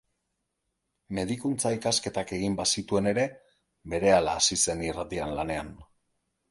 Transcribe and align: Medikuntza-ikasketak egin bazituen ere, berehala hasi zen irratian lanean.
Medikuntza-ikasketak 1.19 2.33
egin 2.39 2.57
bazituen 2.63 3.11
ere, 3.15 3.27
berehala 3.95 4.37
hasi 4.41 4.63
zen 4.67 4.87
irratian 4.91 5.41
lanean. 5.43 5.73